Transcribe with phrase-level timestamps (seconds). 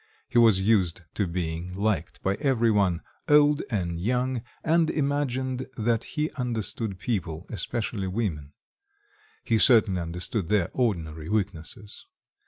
[0.27, 6.05] He was used to being liked by every one, old and young, and imagined that
[6.17, 8.53] he understood people, especially women:
[9.43, 12.07] he certainly understood their ordinary weaknesses.